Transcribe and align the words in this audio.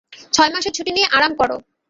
ছয় 0.33 0.51
মাসের 0.53 0.73
ছুটি 0.73 0.91
নিয়ে 0.93 1.07
আরাম 1.11 1.31
করো। 1.35 1.55